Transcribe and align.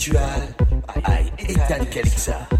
spiritual 0.00 0.54
by 1.04 1.30
Ethan 1.38 1.84
Calixa. 1.92 2.59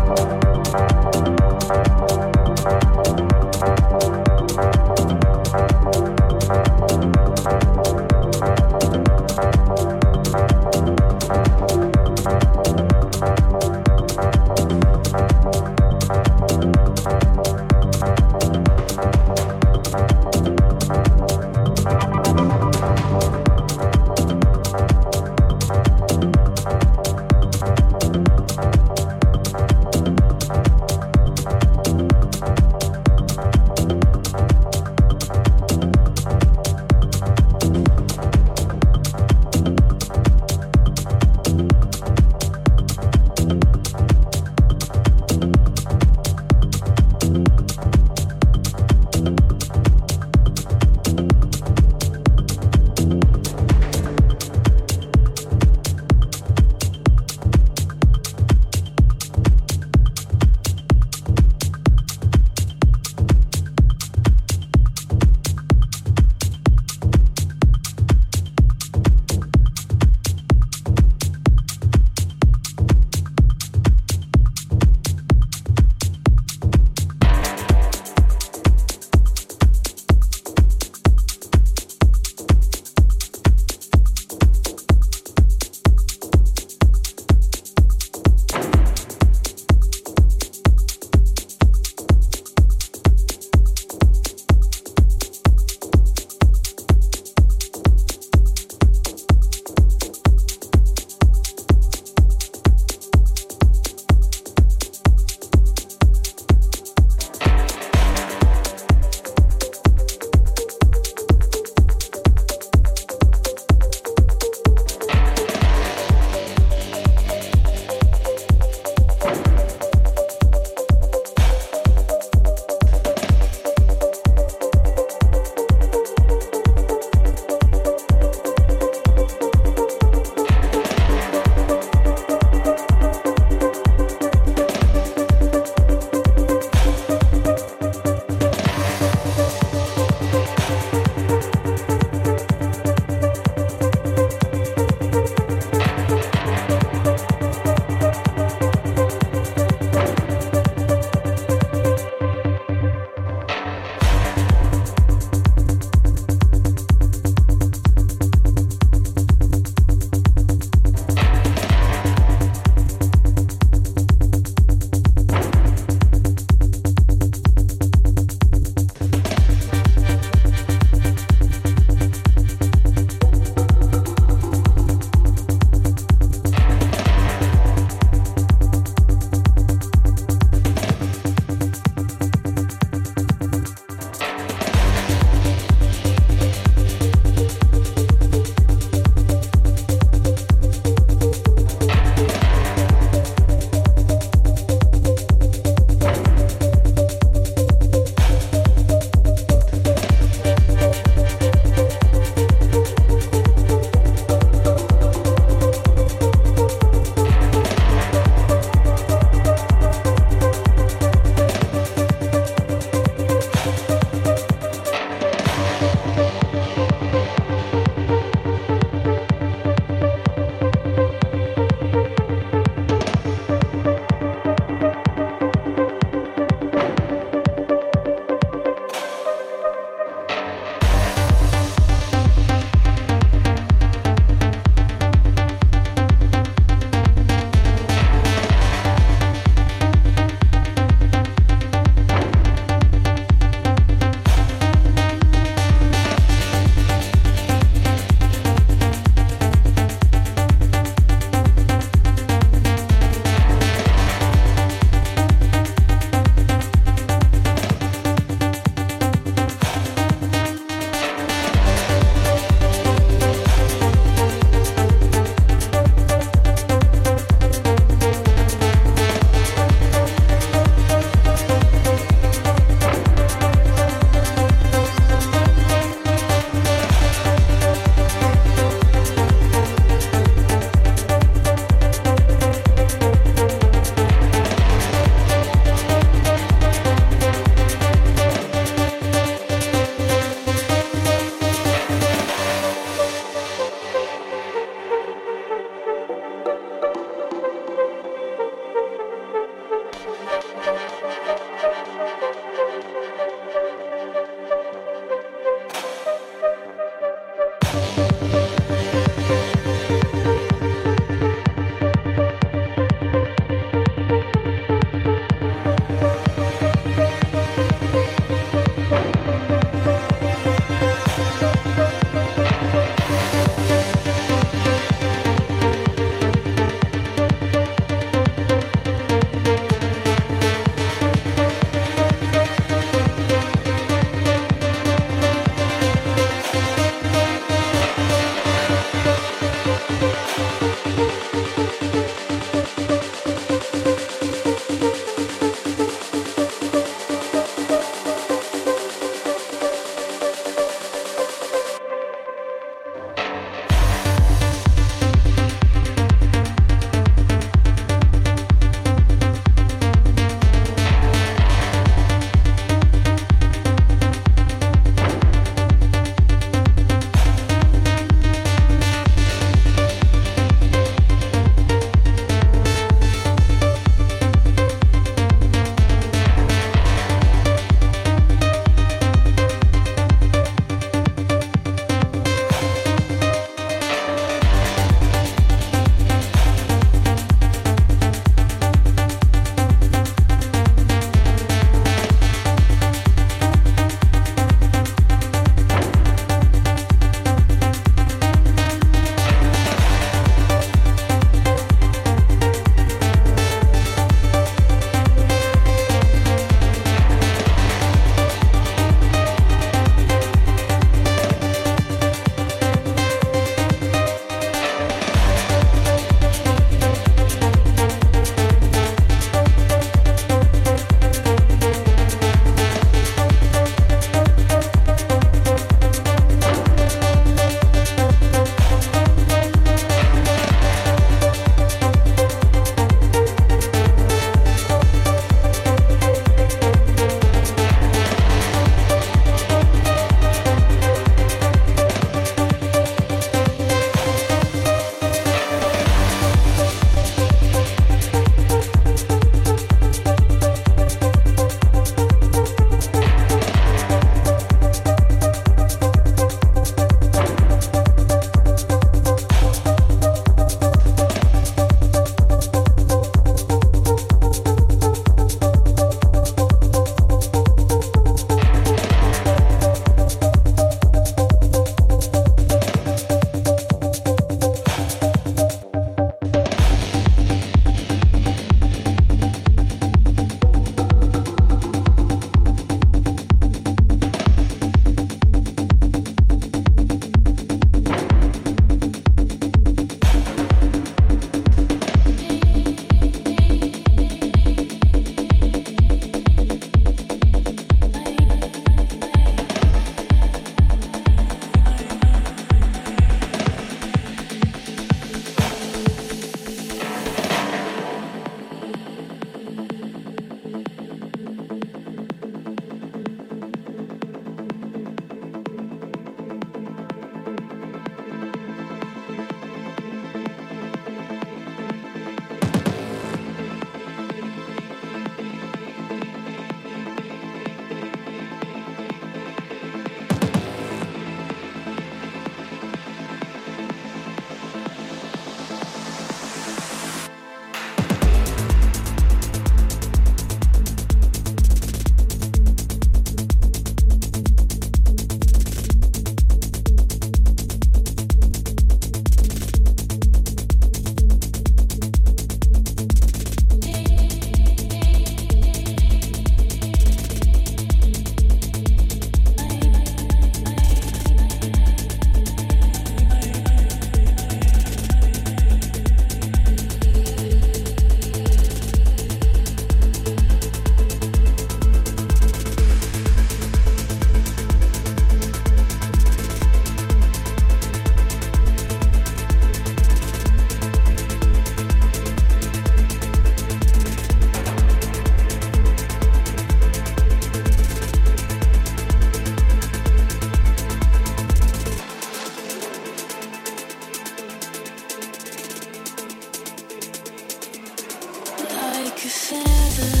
feather. 599.09 600.00